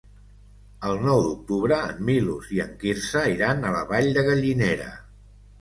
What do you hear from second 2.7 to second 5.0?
Quirze iran a la Vall de Gallinera.